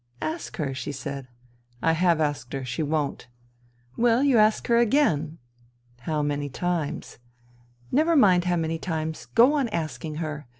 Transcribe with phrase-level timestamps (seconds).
[0.19, 1.27] "Ask her," she said."
[1.83, 2.65] I have asked her.
[2.65, 3.27] She won't.""
[3.97, 5.37] Well, you ask her again.""
[6.07, 7.19] How many times?""
[7.91, 9.27] Never mind how many times.
[9.35, 10.47] Go on asking her.